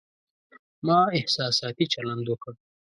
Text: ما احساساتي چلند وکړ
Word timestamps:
ما 0.85 0.99
احساساتي 1.17 1.85
چلند 1.93 2.25
وکړ 2.29 2.53